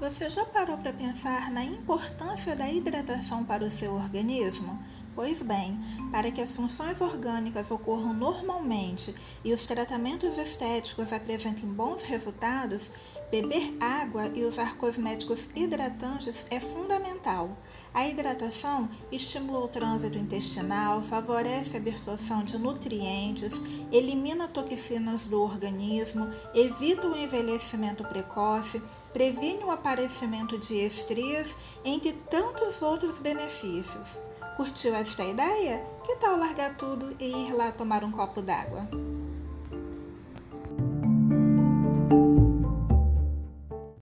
[0.00, 4.82] Você já parou para pensar na importância da hidratação para o seu organismo?
[5.14, 5.78] Pois bem,
[6.12, 9.12] para que as funções orgânicas ocorram normalmente
[9.44, 12.90] e os tratamentos estéticos apresentem bons resultados,
[13.30, 17.58] beber água e usar cosméticos hidratantes é fundamental.
[17.92, 23.60] A hidratação estimula o trânsito intestinal, favorece a absorção de nutrientes,
[23.92, 28.80] elimina toxinas do organismo, evita o envelhecimento precoce,
[29.12, 34.20] previne o aparecimento de estrias, entre tantos outros benefícios.
[34.60, 35.82] Curtiu esta ideia?
[36.04, 38.86] Que tal largar tudo e ir lá tomar um copo d'água?